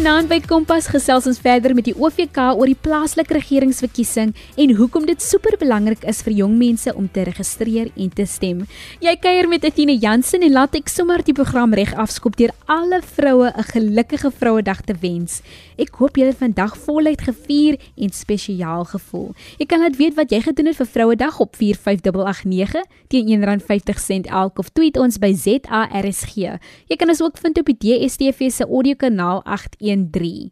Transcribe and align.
Vanaand 0.00 0.30
by 0.30 0.38
Kompas 0.48 0.86
gesels 0.88 1.26
ons 1.28 1.38
verder 1.44 1.74
met 1.76 1.84
die 1.84 1.92
OVK 1.92 2.38
oor 2.56 2.70
die 2.70 2.78
plaaslike 2.86 3.34
regeringsverkiesing 3.36 4.30
en 4.32 4.70
hoekom 4.78 5.04
dit 5.04 5.20
super 5.20 5.58
belangrik 5.60 6.06
is 6.08 6.22
vir 6.24 6.38
jong 6.38 6.54
mense 6.56 6.94
om 6.96 7.04
te 7.12 7.26
registreer 7.28 7.90
en 8.00 8.08
te 8.16 8.24
stem. 8.24 8.62
Jy 9.04 9.12
kuier 9.20 9.44
met 9.52 9.66
Athina 9.68 9.92
Jansen 9.92 10.40
en 10.46 10.54
laat 10.56 10.78
ek 10.78 10.88
sommer 10.88 11.20
die 11.26 11.34
program 11.36 11.76
reg 11.76 11.92
afskop 12.00 12.38
deur 12.40 12.54
alle 12.64 13.02
vroue 13.02 13.52
'n 13.52 13.66
gelukkige 13.74 14.30
Vrouedag 14.30 14.80
te 14.88 14.94
wens. 15.02 15.42
Ek 15.76 15.92
hoop 16.00 16.16
julle 16.16 16.32
het 16.32 16.38
vandag 16.38 16.78
voluit 16.78 17.20
gevier 17.20 17.76
en 17.96 18.10
spesiaal 18.10 18.84
gevoel. 18.84 19.34
Jy 19.58 19.66
kan 19.66 19.80
laat 19.80 19.96
weet 19.96 20.14
wat 20.14 20.30
jy 20.30 20.40
gedoen 20.40 20.66
het 20.66 20.76
vir 20.76 20.86
Vrouedag 20.86 21.40
op 21.40 21.56
45889 21.56 22.84
teen 23.08 23.28
R1.50 23.28 24.30
elk 24.32 24.58
of 24.58 24.70
tweet 24.72 24.96
ons 24.96 25.18
by 25.18 25.34
ZARSG. 25.34 26.34
Jy 26.88 26.96
kan 26.96 27.08
ons 27.08 27.22
ook 27.22 27.36
vind 27.36 27.58
op 27.58 27.66
die 27.66 27.76
DSTV 27.76 28.50
se 28.50 28.64
audiokanaal 28.64 29.42
813. 29.90 30.50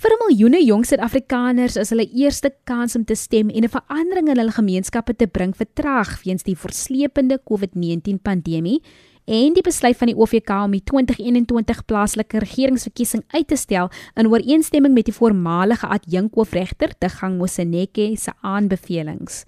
Vir 0.00 0.14
miljoene 0.22 0.62
jong 0.64 0.86
Suid-Afrikaners 0.88 1.74
is 1.76 1.90
hulle 1.92 2.06
eerste 2.16 2.48
kans 2.64 2.96
om 2.96 3.02
te 3.04 3.16
stem 3.18 3.50
en 3.50 3.64
'n 3.64 3.68
verandering 3.68 4.30
in 4.30 4.38
hulle 4.38 4.56
gemeenskappe 4.56 5.14
te 5.16 5.26
bring 5.26 5.52
vertraag 5.52 6.22
weens 6.24 6.42
die 6.42 6.56
verslepende 6.56 7.36
COVID-19 7.44 8.22
pandemie 8.22 8.80
en 9.26 9.52
die 9.52 9.62
besluit 9.62 9.96
van 9.96 10.08
die 10.08 10.16
OVK 10.16 10.50
om 10.64 10.70
die 10.70 10.84
2021 10.84 11.84
plaaslike 11.84 12.38
regeringsverkiesing 12.38 13.22
uit 13.28 13.48
te 13.48 13.56
stel 13.56 13.90
in 14.16 14.26
ooreenstemming 14.26 14.94
met 14.94 15.04
die 15.04 15.14
voormalige 15.14 15.86
adjunkhoofregter 15.86 16.96
te 16.98 17.08
gang 17.08 17.36
Moseneke 17.36 18.16
se 18.16 18.32
aanbevelings. 18.40 19.44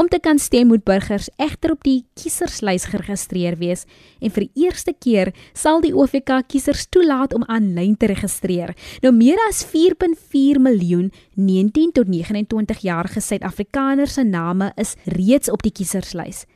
Om 0.00 0.08
te 0.08 0.16
kan 0.20 0.38
stem 0.38 0.66
moet 0.66 0.84
burgers 0.84 1.26
egter 1.36 1.74
op 1.74 1.82
die 1.84 2.06
kieserslys 2.16 2.86
geregistreer 2.88 3.58
wees 3.60 3.82
en 4.24 4.32
vir 4.32 4.46
die 4.46 4.62
eerste 4.64 4.94
keer 4.96 5.28
sal 5.52 5.82
die 5.84 5.90
OVK 5.92 6.38
kiesers 6.48 6.86
toelaat 6.88 7.34
om 7.36 7.44
aanlyn 7.52 7.98
te 8.00 8.08
registreer. 8.08 8.72
Nou 9.04 9.12
meer 9.12 9.36
as 9.50 9.60
4.4 9.68 10.62
miljoen 10.64 11.10
19 11.36 11.92
tot 11.98 12.08
29 12.08 12.80
jarige 12.86 13.20
Suid-Afrikaners 13.20 14.14
se 14.16 14.24
name 14.24 14.70
is 14.80 14.94
reeds 15.18 15.52
op 15.52 15.60
die 15.66 15.74
kieserslys. 15.76 16.46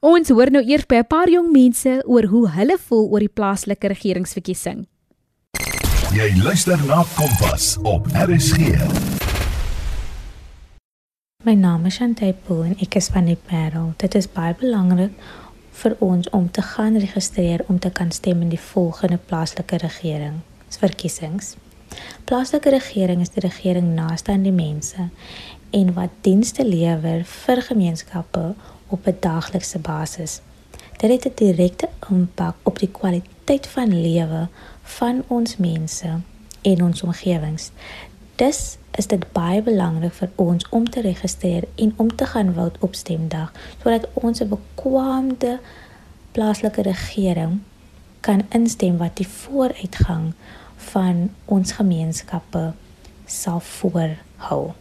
Ons 0.00 0.28
hoor 0.28 0.50
nou 0.50 0.64
eers 0.64 0.86
by 0.86 0.94
'n 0.96 1.06
paar 1.06 1.28
jong 1.28 1.52
mense 1.52 2.02
oor 2.06 2.24
hoe 2.24 2.48
hulle 2.48 2.78
voel 2.78 3.10
oor 3.10 3.20
die 3.20 3.28
plaaslike 3.28 3.88
regeringsverkiesing. 3.88 4.86
Jy 6.14 6.42
luister 6.42 6.86
na 6.86 7.04
Kompas 7.14 7.78
op 7.82 8.06
RSG. 8.06 8.58
My 11.42 11.54
naam 11.54 11.86
is 11.86 11.94
Shantay 11.94 12.34
Pool 12.44 12.66
en 12.68 12.74
ek 12.84 12.98
is 12.98 13.06
van 13.08 13.24
die 13.24 13.38
Parel. 13.48 13.94
Dit 13.96 14.12
is 14.18 14.26
baie 14.28 14.52
belangrik 14.60 15.14
vir 15.80 15.94
ons 16.04 16.26
om 16.36 16.50
te 16.52 16.60
gaan 16.60 16.98
registreer 17.00 17.62
om 17.72 17.78
te 17.80 17.88
kan 17.96 18.10
stem 18.12 18.42
in 18.44 18.50
die 18.52 18.60
volgende 18.60 19.16
plaaslike 19.16 19.78
regering 19.80 20.42
verkiesings. 20.82 21.54
Plaaslike 22.28 22.74
regering 22.74 23.24
is 23.24 23.32
die 23.32 23.40
regering 23.40 23.94
naaste 23.96 24.34
aan 24.34 24.44
die 24.44 24.52
mense 24.52 25.06
en 25.78 25.94
wat 25.96 26.18
dienste 26.28 26.66
lewer 26.68 27.24
vir 27.24 27.64
gemeenskappe 27.70 28.44
op 28.92 29.08
'n 29.08 29.16
daaglikse 29.20 29.78
basis. 29.78 30.42
Dit 31.00 31.10
het 31.10 31.24
'n 31.24 31.40
direkte 31.40 31.88
impak 32.10 32.56
op 32.68 32.78
die 32.78 32.92
kwaliteit 32.92 33.66
van 33.66 33.88
lewe 34.02 34.48
van 34.82 35.24
ons 35.28 35.56
mense 35.56 36.20
en 36.62 36.84
ons 36.84 37.02
omgewings. 37.02 37.70
Dis 38.36 38.76
is 38.98 39.06
dit 39.06 39.32
baie 39.32 39.62
belangrik 39.62 40.12
vir 40.12 40.30
ons 40.36 40.66
om 40.70 40.90
te 40.90 41.00
registreer 41.00 41.68
en 41.76 41.92
om 41.96 42.16
te 42.16 42.26
gaan 42.26 42.54
vote 42.54 42.80
op 42.80 42.94
stemdag 42.94 43.52
sodat 43.82 44.08
ons 44.14 44.40
'n 44.40 44.48
bekwame 44.48 45.58
plaaslike 46.32 46.82
regering 46.82 47.60
kan 48.20 48.44
instem 48.48 48.98
wat 48.98 49.16
die 49.16 49.28
vooruitgang 49.28 50.32
van 50.92 51.30
ons 51.44 51.72
gemeenskappe 51.72 52.72
sal 53.26 53.60
voorhou. 53.60 54.72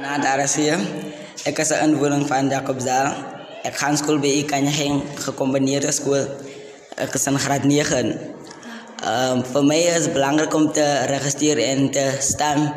Na 0.00 0.18
daar 0.18 0.38
is 0.44 0.54
hier. 0.54 0.78
Ek 1.44 1.58
is 1.58 1.70
'n 1.70 1.82
inwoner 1.84 2.26
van 2.26 2.48
Jacobsdal. 2.48 3.12
Ek 3.62 3.76
gaan 3.76 3.96
skool 3.96 4.18
by 4.18 4.26
Ikanyeng 4.26 5.02
gekombineerde 5.14 5.92
skool. 5.92 6.26
Ek 6.96 7.14
is 7.14 7.26
in 7.26 7.38
graad 7.38 7.64
9. 7.64 8.18
Ehm 9.02 9.38
um, 9.38 9.44
vir 9.44 9.64
my 9.64 9.80
is 9.96 10.12
belangrik 10.12 10.54
om 10.54 10.72
te 10.72 10.86
registreer 11.06 11.58
en 11.58 11.90
te 11.90 12.16
stem 12.20 12.72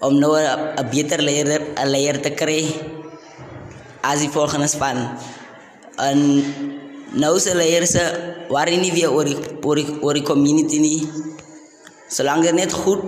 om 0.00 0.18
nou 0.18 0.36
'n 0.36 0.88
beter 0.90 1.20
leier 1.22 1.60
'n 1.76 1.88
leier 1.88 2.20
te 2.20 2.30
kry 2.30 2.64
as 4.02 4.20
die 4.20 4.30
volgende 4.30 4.66
span. 4.66 4.96
En 5.96 6.44
nou 7.12 7.38
se 7.38 7.54
leiers 7.54 7.94
waar 8.48 8.70
nie 8.70 8.92
weer 8.92 9.12
oor 9.12 9.24
die 9.24 9.38
oor 9.62 9.76
die, 9.76 9.86
oor 10.00 10.14
die 10.14 10.22
community 10.22 10.78
nie. 10.78 11.08
Solank 12.08 12.42
dit 12.42 12.54
net 12.54 12.72
goed 12.72 13.02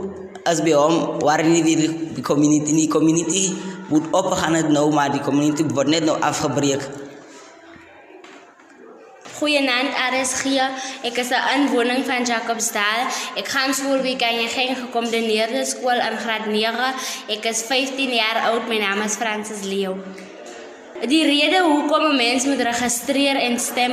as 0.45 0.61
by 0.61 0.73
hom 0.73 1.19
waar 1.21 1.43
nie 1.45 1.63
weer 1.63 1.91
die 2.15 2.23
community 2.23 2.73
nie 2.73 2.89
community 2.89 3.55
moet 3.89 4.07
opgaan 4.11 4.55
het 4.55 4.69
nou 4.69 4.93
maar 4.93 5.13
die 5.13 5.21
community 5.21 5.65
word 5.75 5.89
net 5.89 6.05
nou 6.05 6.21
afgebreek. 6.21 6.83
Goeienaand 9.39 9.95
RSG. 10.13 10.45
Ek 11.09 11.17
is 11.17 11.31
'n 11.31 11.45
inwoner 11.57 12.05
van 12.05 12.25
Jacobsdal. 12.25 13.01
Ek 13.41 13.49
gaan 13.49 13.73
skool 13.75 14.03
by 14.03 14.15
Kanyeng 14.17 14.77
gekombineerde 14.85 15.65
skool 15.65 16.01
in 16.09 16.17
graad 16.25 16.47
9. 16.47 16.95
Ek 17.29 17.45
is 17.45 17.63
15 17.63 18.13
jaar 18.13 18.39
oud. 18.51 18.69
My 18.69 18.79
naam 18.79 19.01
is 19.03 19.17
Francis 19.17 19.63
Leo. 19.65 19.97
Die 21.09 21.25
rede 21.25 21.61
hoekom 21.65 22.05
'n 22.13 22.17
mens 22.17 22.45
moet 22.45 22.61
registreer 22.61 23.37
en 23.37 23.59
stem 23.59 23.93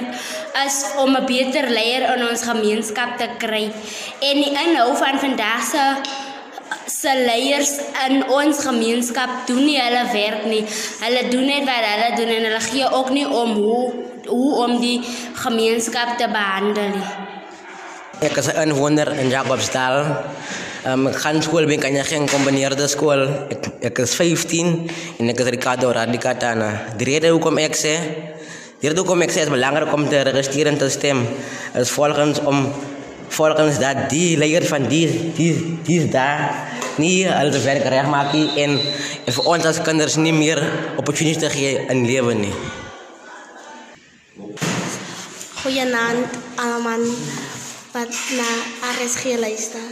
is 0.66 0.86
om 0.98 1.16
'n 1.16 1.26
beter 1.26 1.70
leier 1.70 2.04
in 2.16 2.28
ons 2.30 2.42
gemeenskap 2.42 3.18
te 3.18 3.28
kry. 3.38 3.72
En 4.20 4.36
die 4.44 4.54
inhou 4.66 4.96
van 4.96 5.20
vandag 5.20 5.64
se 5.72 5.84
se 6.86 7.12
leiers 7.26 7.80
in 8.08 8.30
ons 8.30 8.60
gemeenskap 8.60 9.30
doen 9.48 9.66
nie 9.66 9.80
hulle 9.82 10.04
werk 10.14 10.46
nie. 10.46 10.66
Hulle 11.00 11.24
doen 11.30 11.46
net 11.46 11.66
wat 11.66 11.86
hulle 11.86 12.16
doen 12.16 12.32
en 12.36 12.44
hulle 12.44 12.60
gee 12.60 12.92
ook 12.92 13.10
nie 13.10 13.28
om 13.28 13.54
hoe 13.54 13.94
hoe 14.28 14.56
om 14.66 14.80
die 14.82 15.00
gemeenskap 15.44 16.18
te 16.18 16.28
behandel 16.32 16.96
nie. 16.98 17.10
Ek 18.20 18.36
is 18.38 18.48
'n 18.52 18.70
inwoner 18.70 19.08
in 19.20 19.30
Jacobsdal. 19.30 20.06
Um, 20.86 21.08
ek 21.08 21.16
gaan 21.16 21.42
skool 21.42 21.66
by 21.68 21.78
Kanyang 21.78 22.28
Kombineerde 22.28 22.88
Skool. 22.88 23.28
Ek, 23.52 23.68
ek 23.82 23.98
is 24.00 24.16
15 24.16 24.90
en 25.20 25.30
ek 25.30 25.40
is 25.40 25.50
Ricardo 25.52 25.92
Radicatana. 25.92 26.96
Die 26.98 27.06
rede 27.06 27.32
hoekom 27.32 27.58
ek 27.58 27.76
sê, 27.76 27.96
die 28.80 28.88
rede 28.88 29.00
hoekom 29.00 29.22
ek 29.22 29.32
sê 29.32 29.44
is 29.44 29.50
belangrik 29.52 29.94
om 29.94 30.08
te 30.10 30.24
registreer 30.24 30.68
en 30.68 30.78
te 30.78 30.90
stem 30.90 31.28
is 31.76 31.90
volgens 31.90 32.40
om 32.40 32.74
volgens 33.30 33.80
dat 33.80 34.10
die 34.10 34.38
leier 34.38 34.66
van 34.66 34.88
die 34.90 35.32
die 35.38 35.54
die 35.86 36.10
daar 36.10 36.50
nie 36.98 37.30
al 37.30 37.52
die 37.52 37.64
werk 37.64 38.08
maak 38.10 38.34
nie 38.34 38.50
en, 38.64 38.80
en 39.26 39.34
vir 39.34 39.46
ons 39.46 39.66
as 39.66 39.82
kinders 39.82 40.18
nie 40.18 40.34
meer 40.34 40.60
opportunities 40.98 41.44
te 41.44 41.50
gee 41.50 41.86
in 41.90 42.06
lewe 42.08 42.34
nie. 42.34 42.54
Goeienaand 45.60 46.38
almal 46.56 47.02
wat 47.92 48.14
na 48.40 48.48
RSG 48.96 49.36
luister. 49.36 49.84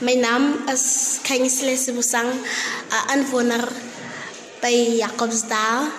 My 0.00 0.16
naam 0.16 0.64
is 0.72 1.20
Kingsley 1.20 1.76
Sibusang, 1.76 2.32
'n 2.32 3.12
inwoner 3.12 3.60
by 4.64 4.72
Jacobsdal. 5.04 5.92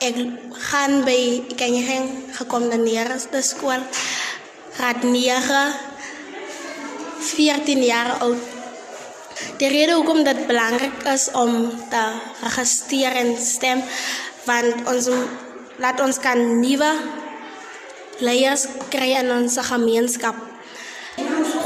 Ek 0.00 0.16
gaan 0.72 1.04
by 1.04 1.52
Kanyeng 1.52 2.32
gekombineerde 2.32 3.20
skool. 3.44 3.84
Graad 4.72 5.04
9 5.04 5.76
14 7.20 7.84
jaar 7.84 8.24
oud. 8.24 8.40
Die 9.60 9.68
rede 9.68 10.00
hoekom 10.00 10.24
dit 10.24 10.46
belangrik 10.48 10.96
is 11.12 11.28
om 11.36 11.68
te 11.92 12.04
registreer 12.40 13.12
en 13.20 13.36
stem 13.36 13.84
want 14.48 14.88
ons 14.88 15.12
laat 15.76 16.00
ons 16.00 16.16
kan 16.16 16.40
nuwe 16.60 17.19
leiers 18.20 18.66
kry 18.92 19.14
in 19.16 19.30
ons 19.32 19.56
gemeenskap. 19.64 20.36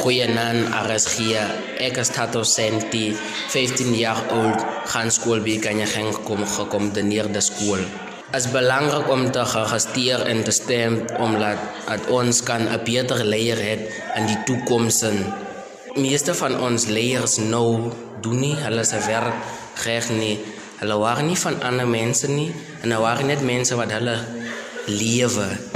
Goeienaand 0.00 0.70
RSG. 0.84 1.34
Ek 1.82 1.98
is 1.98 2.10
Tato 2.14 2.44
Senti, 2.46 3.12
15 3.50 3.94
jaar 3.98 4.20
oud, 4.34 4.62
gaan 4.92 5.10
skool 5.14 5.42
by 5.44 5.58
Kanyageng 5.62 6.12
kom 6.26 6.44
gekom 6.46 6.92
de 6.94 7.02
neer 7.02 7.30
de 7.32 7.42
skool. 7.42 7.82
is 8.34 8.48
belangrik 8.50 9.06
om 9.14 9.28
te 9.30 9.42
registreer 9.46 10.24
en 10.26 10.40
te 10.42 10.50
stem 10.50 10.96
omdat 11.22 11.58
dat 11.86 12.08
ons 12.10 12.42
kan 12.42 12.66
'n 12.66 12.82
beter 12.84 13.22
leier 13.24 13.56
hê 13.56 13.74
in 14.18 14.26
die 14.26 14.40
toekoms. 14.46 15.04
Meeste 15.94 16.34
van 16.34 16.60
ons 16.60 16.86
leiers 16.86 17.36
nou 17.38 17.92
doen 18.22 18.40
nie 18.40 18.56
hulle 18.56 18.84
se 18.84 18.98
werk 19.06 19.34
reg 19.84 20.10
nie. 20.10 20.38
Hulle 20.80 20.98
waar 20.98 21.22
nie 21.22 21.38
van 21.38 21.62
ander 21.62 21.86
mense 21.86 22.26
nie 22.28 22.50
en 22.82 22.90
hulle 22.90 23.00
waar 23.00 23.24
net 23.24 23.40
mense 23.40 23.74
wat 23.74 23.90
hulle 23.90 24.18
lewe. 24.86 25.74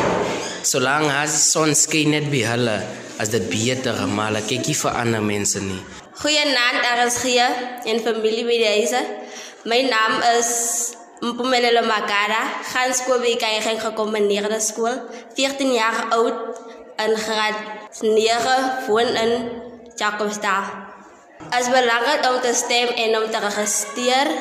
Solange 0.68 1.08
as 1.08 1.32
son 1.48 1.70
skyn 1.72 2.10
net 2.12 2.26
by 2.28 2.42
hulle 2.44 2.74
as 3.22 3.30
dit 3.32 3.44
beter 3.48 3.96
maar 4.12 4.34
ek 4.36 4.50
kyk 4.50 4.66
nie 4.68 4.74
vir 4.76 4.96
ander 5.00 5.22
mense 5.24 5.62
nie. 5.64 5.78
Goeienaand, 6.20 6.82
RSG 6.98 7.36
en 7.88 8.02
familie 8.04 8.44
by 8.44 8.58
die 8.60 8.72
huise. 8.74 9.00
My 9.64 9.78
naam 9.86 10.18
is 10.34 10.50
Mpumelelo 11.24 11.86
Magara, 11.88 12.42
gaan 12.68 12.92
skool 12.92 13.24
by 13.24 13.32
Kayeng 13.40 13.80
gekombineerde 13.80 14.60
skool, 14.60 15.00
14 15.38 15.72
jaar 15.72 16.12
oud 16.18 16.60
in 17.00 17.16
graad 17.24 17.56
9 18.04 18.60
woon 18.90 19.16
in 19.24 19.34
Jacobsdal. 19.96 20.68
As 21.48 21.72
belangrik 21.72 22.28
om 22.28 22.40
te 22.44 22.52
stem 22.52 22.92
en 22.92 23.22
om 23.22 23.26
te 23.32 23.40
registreer, 23.48 24.36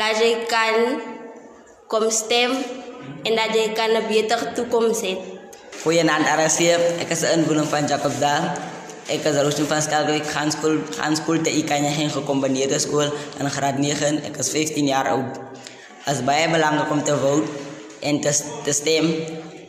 laat 0.00 0.24
jy 0.24 0.34
kan 0.48 1.02
kom 1.92 2.08
stem 2.08 2.56
en 3.26 3.32
dat 3.36 3.54
jy 3.54 3.72
kan 3.72 3.90
'n 3.90 4.06
beter 4.08 4.40
toekoms 4.54 5.00
hê. 5.02 5.14
Goeienaand 5.82 6.26
RSC, 6.38 6.60
ek 7.02 7.10
is 7.10 7.22
'n 7.22 7.38
inwoner 7.38 7.66
van 7.66 7.86
Jacobsdal. 7.86 8.44
Ek 9.08 9.24
is 9.24 9.36
alus 9.36 9.54
van 9.54 9.82
Skalkwyk 9.82 10.26
gaan 10.26 10.50
skool, 10.52 10.76
gaan 10.98 11.16
skool 11.16 11.40
te 11.40 11.50
Ikanya 11.50 11.88
heen 11.88 12.10
gekombineerde 12.10 12.78
skool 12.78 13.08
in 13.40 13.50
graad 13.50 13.78
9. 13.78 14.24
Ek 14.28 14.36
is 14.36 14.48
15 14.50 14.86
jaar 14.86 15.08
oud. 15.08 15.48
is 16.08 16.22
baie 16.24 16.48
belangrik 16.48 16.90
om 16.90 17.02
te 17.04 17.16
vote 17.20 17.48
en 18.00 18.20
te, 18.20 18.32
te 18.64 18.72
stem 18.72 19.08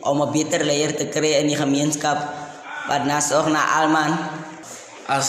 om 0.00 0.22
'n 0.22 0.32
beter 0.32 0.64
leier 0.64 0.96
te 0.96 1.06
kry 1.06 1.32
in 1.40 1.48
die 1.52 1.56
gemeenskap 1.56 2.18
wat 2.88 3.04
nasorg 3.04 3.48
na 3.48 3.62
almal. 3.80 4.12
As 5.06 5.28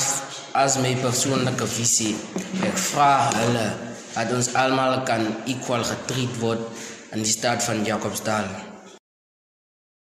as 0.53 0.77
my 0.77 0.95
persoonlike 0.95 1.67
visie, 1.67 2.15
ek 2.63 2.77
vra 2.77 3.31
hulle 3.35 3.67
dat 4.13 4.31
ons 4.35 4.53
almal 4.53 5.03
kan 5.07 5.23
equal 5.45 5.83
getreed 5.83 6.33
word 6.39 6.59
in 7.11 7.23
die 7.25 7.31
stad 7.31 7.63
van 7.63 7.83
Jacobsdal. 7.83 8.47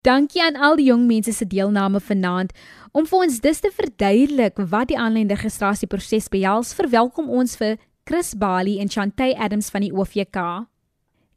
Dankie 0.05 0.41
aan 0.41 0.57
al 0.57 0.75
die 0.79 0.87
jong 0.89 1.05
mense 1.05 1.33
se 1.33 1.45
deelname 1.45 1.99
vanaand 2.01 2.53
om 2.97 3.05
vir 3.05 3.23
ons 3.25 3.39
dus 3.41 3.59
te 3.61 3.69
verduidelik 3.73 4.57
wat 4.69 4.89
die 4.89 4.97
aanlyn 4.97 5.29
registrasieproses 5.29 6.29
behels. 6.33 6.73
Verwelkom 6.77 7.29
ons 7.29 7.53
vir 7.57 7.77
Chris 8.09 8.33
Bali 8.37 8.79
en 8.81 8.89
Chantay 8.89 9.35
Adams 9.37 9.69
van 9.73 9.85
die 9.85 9.93
OVK. 9.93 10.65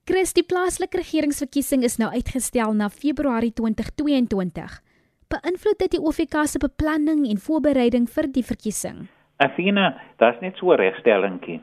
Chris, 0.09 0.33
die 0.37 0.45
plaaslike 0.45 1.01
regeringsverkiesing 1.01 1.85
is 1.85 1.97
nou 2.01 2.11
uitgestel 2.13 2.73
na 2.77 2.91
Februarie 2.93 3.53
2022. 3.57 4.81
Beïnvloed 5.33 5.81
dit 5.81 5.97
die 5.97 6.01
OFK 6.01 6.45
se 6.49 6.61
beplanning 6.61 7.25
en 7.29 7.41
voorbereiding 7.41 8.09
vir 8.17 8.29
die 8.33 8.45
verkiesing? 8.45 9.07
Afina, 9.45 9.95
daar's 10.21 10.41
net 10.41 10.57
so 10.57 10.73
'n 10.73 10.81
regstellingkie. 10.81 11.61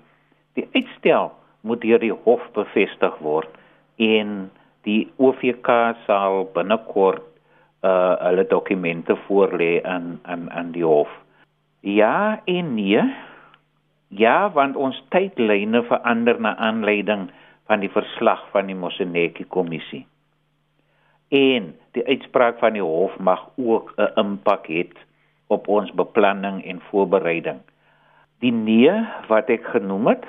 Die 0.54 0.68
uitstel 0.74 1.32
moet 1.62 1.82
deur 1.82 2.00
die 2.00 2.14
hof 2.14 2.42
bevestig 2.54 3.18
word 3.20 3.50
en 4.02 4.50
die 4.88 5.06
OFK 5.22 5.70
sal 6.08 6.48
binnekort 6.56 7.28
uh 7.82 8.14
hulle 8.22 8.46
dokumente 8.50 9.16
voorlê 9.26 9.82
aan 9.82 10.20
aan 10.24 10.50
aan 10.52 10.72
die 10.72 10.86
hof. 10.86 11.10
Ja 11.82 12.42
en 12.46 12.76
nee. 12.76 13.02
Ja, 14.08 14.52
want 14.52 14.76
ons 14.76 14.98
tydlyne 15.10 15.84
verander 15.88 16.40
na 16.40 16.56
aanleiding 16.58 17.30
van 17.66 17.80
die 17.80 17.90
verslag 17.90 18.44
van 18.52 18.68
die 18.68 18.76
Moseneki 18.76 19.46
kommissie. 19.48 20.04
En 21.32 21.72
die 21.96 22.04
uitspraak 22.06 22.60
van 22.60 22.76
die 22.76 22.84
hof 22.84 23.18
mag 23.20 23.48
ook 23.56 23.94
'n 23.98 24.12
impak 24.20 24.68
hê 24.68 24.84
op 25.48 25.68
ons 25.68 25.92
beplanning 25.92 26.64
en 26.66 26.82
voorbereiding. 26.90 27.60
Die 28.40 28.52
nee 28.52 28.92
wat 29.28 29.50
ek 29.50 29.66
genoem 29.66 30.08
het, 30.08 30.26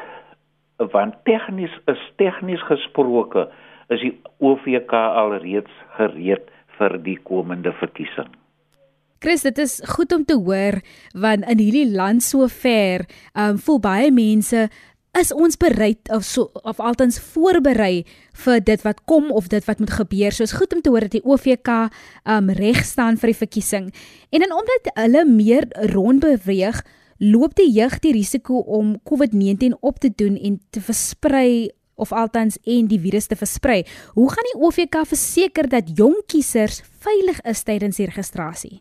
want 0.78 1.14
tegnies 1.28 1.74
is 1.90 2.00
tegnies 2.20 2.62
gesproke 2.68 3.48
is 3.92 4.00
die 4.00 4.14
OVK 4.40 4.92
alreeds 4.92 5.72
gereed 5.98 6.48
vir 6.78 6.96
die 7.04 7.18
komende 7.28 7.74
verkiesing. 7.80 8.30
Chris, 9.22 9.44
dit 9.46 9.58
is 9.62 9.78
goed 9.86 10.12
om 10.16 10.24
te 10.26 10.34
hoor 10.34 10.80
want 11.14 11.46
in 11.46 11.60
hierdie 11.62 11.90
land 11.94 12.24
so 12.24 12.48
ver, 12.50 13.06
um 13.38 13.60
voel 13.62 13.78
baie 13.82 14.10
mense 14.10 14.66
is 15.12 15.30
ons 15.36 15.58
bereid 15.60 16.08
of 16.10 16.24
so 16.24 16.48
of 16.64 16.80
altens 16.80 17.18
voorberei 17.20 18.02
vir 18.44 18.62
dit 18.64 18.82
wat 18.86 19.04
kom 19.06 19.28
of 19.30 19.50
dit 19.52 19.64
wat 19.68 19.78
moet 19.78 19.92
gebeur. 19.92 20.32
So 20.32 20.42
is 20.48 20.56
goed 20.56 20.72
om 20.72 20.80
te 20.80 20.90
hoor 20.90 21.06
dat 21.06 21.18
die 21.18 21.24
OVK 21.24 21.70
um 22.24 22.50
reg 22.56 22.80
staan 22.88 23.20
vir 23.20 23.34
die 23.34 23.40
verkiesing. 23.44 23.92
En 24.32 24.42
dan 24.42 24.56
omdat 24.56 24.90
hulle 24.96 25.24
meer 25.28 25.68
rond 25.92 26.24
beweeg, 26.24 26.80
loop 27.22 27.54
die 27.54 27.70
jeug 27.70 28.00
die 28.02 28.12
risiko 28.16 28.58
om 28.66 28.96
COVID-19 29.06 29.76
op 29.80 30.00
te 30.02 30.10
doen 30.10 30.34
en 30.34 30.58
te 30.74 30.80
versprei 30.82 31.70
of 31.94 32.10
altens 32.12 32.58
en 32.66 32.88
die 32.90 32.98
virus 32.98 33.28
te 33.30 33.38
versprei. 33.38 33.82
Hoe 34.16 34.26
gaan 34.32 34.48
die 34.50 34.58
OVK 34.58 35.04
verseker 35.06 35.68
dat 35.70 35.92
jong 35.98 36.16
kiesers 36.26 36.80
veilig 37.04 37.38
is 37.46 37.62
tydens 37.62 38.00
die 38.00 38.08
registrasie? 38.10 38.80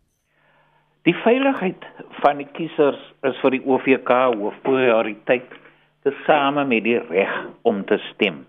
Die 1.05 1.13
veiligheid 1.21 1.85
van 2.21 2.41
die 2.41 2.49
kiesers 2.57 3.01
is 3.29 3.37
vir 3.43 3.57
die 3.57 3.61
OVK 3.65 4.09
hoof 4.37 4.57
prioriteit 4.65 5.53
tesame 6.05 6.65
met 6.65 6.85
die 6.85 6.97
reg 6.97 7.33
om 7.61 7.85
te 7.85 7.99
stem. 8.09 8.45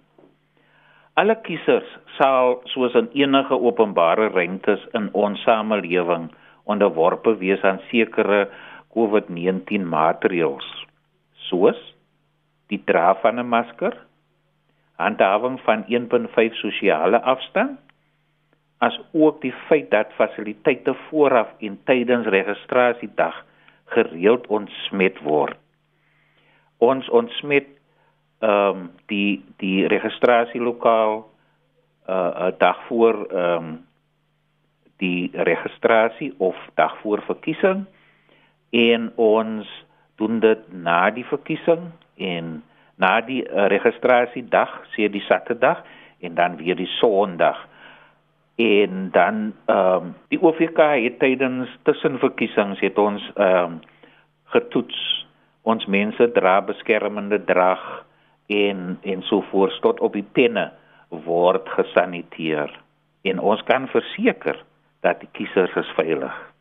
Alle 1.20 1.36
kiesers 1.44 1.88
sal 2.16 2.62
soos 2.72 2.96
in 2.96 3.10
enige 3.12 3.56
openbare 3.60 4.30
ruimtes 4.32 4.80
in 4.96 5.10
ons 5.12 5.40
samelewing 5.44 6.30
onderworpe 6.64 7.34
wees 7.40 7.60
aan 7.66 7.80
sekere 7.90 8.46
COVID-19 8.96 9.86
maatreëls 9.88 10.66
soos 11.48 11.78
die 12.72 12.80
dra 12.88 13.12
van 13.20 13.40
'n 13.40 13.48
masker, 13.48 13.96
handhawing 14.96 15.60
van 15.60 15.84
1.5 15.88 16.54
sosiale 16.54 17.20
afstand, 17.20 17.78
as 18.78 18.98
ook 19.12 19.40
die 19.40 19.54
feit 19.68 19.90
dat 19.90 20.12
fasiliteite 20.12 20.94
vooraf 21.08 21.48
en 21.58 21.78
tydens 21.84 22.26
registrasiedag 22.26 23.44
gereeld 23.84 24.46
ontsmet 24.46 25.20
word. 25.22 25.56
Ons 26.78 27.08
ontsmet 27.10 27.68
ehm 28.42 28.76
um, 28.76 28.90
die 29.06 29.44
die 29.56 29.86
registrasielokaal 29.86 31.30
uh 32.08 32.14
eh, 32.14 32.46
'n 32.46 32.54
dag 32.58 32.78
voor 32.86 33.26
ehm 33.30 33.64
um, 33.64 33.86
die 34.98 35.30
registrasie 35.32 36.34
of 36.38 36.56
dag 36.74 36.98
voor 37.00 37.22
verkiesing 37.22 37.86
en 38.72 39.10
ons 39.20 39.68
doen 40.20 40.40
dit 40.40 40.68
na 40.72 41.10
die 41.12 41.26
verkiesing 41.28 41.90
en 42.16 42.54
na 43.00 43.18
die 43.26 43.42
uh, 43.44 43.66
registrasiedag, 43.72 44.72
sê 44.94 45.08
die 45.12 45.24
Saterdag 45.26 45.82
en 46.22 46.36
dan 46.38 46.56
weer 46.60 46.76
die 46.78 46.90
Sondag. 46.98 47.58
En 48.60 49.08
dan 49.12 49.52
ehm 49.66 49.96
um, 49.96 50.14
die 50.28 50.40
OVK 50.42 50.78
het 51.02 51.18
tydens 51.18 51.72
tussenverkiesings 51.88 52.80
het 52.80 52.98
ons 52.98 53.24
ehm 53.34 53.64
um, 53.64 53.80
getoets 54.52 55.00
ons 55.62 55.86
mense 55.86 56.26
dra 56.36 56.60
beskermende 56.60 57.40
drag 57.48 58.04
en 58.46 58.98
en 59.02 59.22
so 59.22 59.40
voort 59.50 59.80
tot 59.80 60.00
op 60.00 60.12
die 60.12 60.26
penne 60.32 60.70
word 61.08 61.68
gesaniteer 61.68 62.72
en 63.22 63.38
ons 63.38 63.62
kan 63.68 63.88
verseker 63.88 64.58
dat 65.00 65.20
die 65.20 65.28
kiesers 65.32 65.74
is 65.76 65.92
veilig. 65.96 66.51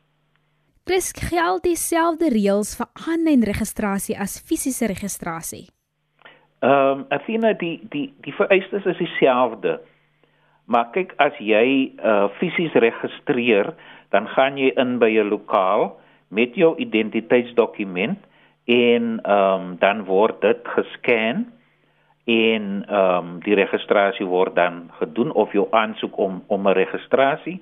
Dis 0.90 1.12
geld 1.14 1.62
dieselfde 1.64 2.32
reëls 2.34 2.74
vir 2.80 2.88
aanlyn 3.06 3.44
registrasie 3.46 4.16
as 4.18 4.40
fisiese 4.42 4.88
registrasie. 4.90 5.68
Ehm 6.66 7.02
um, 7.02 7.06
Athena 7.10 7.54
die 7.54 7.80
die 7.94 8.14
die 8.26 8.34
vereistes 8.34 8.86
is 8.86 8.98
dieselfde. 8.98 9.80
Maar 10.66 10.90
kyk 10.96 11.14
as 11.18 11.38
jy 11.38 11.94
uh 12.02 12.30
fisies 12.40 12.74
registreer, 12.74 13.74
dan 14.10 14.28
gaan 14.28 14.58
jy 14.58 14.72
in 14.76 14.98
by 15.00 15.10
'n 15.10 15.30
lokaal 15.30 16.00
met 16.30 16.56
jou 16.56 16.76
identiteitsdokument 16.78 18.20
en 18.66 19.20
ehm 19.24 19.62
um, 19.62 19.78
dan 19.80 20.06
word 20.06 20.42
dit 20.42 20.62
gescan 20.66 21.46
en 22.26 22.86
ehm 22.88 23.18
um, 23.18 23.40
die 23.46 23.56
registrasie 23.56 24.26
word 24.26 24.56
dan 24.56 24.90
gedoen 24.98 25.32
of 25.32 25.54
jou 25.54 25.68
aansoek 25.72 26.18
om 26.18 26.44
om 26.48 26.68
'n 26.68 26.74
registrasie 26.74 27.62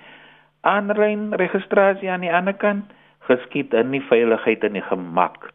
aanlyn 0.61 1.33
registrasie 1.33 2.11
aan 2.11 2.21
die 2.21 2.33
ander 2.33 2.53
kant 2.53 2.91
geskied 3.29 3.73
in 3.77 3.93
die 3.95 4.03
veiligheid 4.09 4.63
en 4.67 4.77
die 4.77 4.85
gemak 4.89 5.51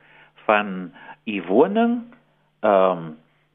van 0.47 0.93
u 1.27 1.43
woning 1.51 2.01
ehm 2.63 2.99
um, 2.99 3.13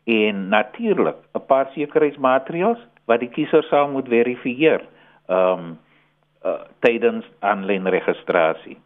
en 0.09 0.47
natuurlik 0.49 1.17
'n 1.37 1.45
paar 1.45 1.69
sekuriteitsmaatreëls 1.73 2.79
wat 3.05 3.19
die 3.19 3.29
kiezer 3.29 3.63
sal 3.63 3.89
moet 3.91 4.07
verifieer 4.07 4.81
ehm 5.27 5.59
um, 5.59 5.77
uh, 6.45 6.61
tydens 6.79 7.25
aanlyn 7.39 7.87
registrasie. 7.87 8.77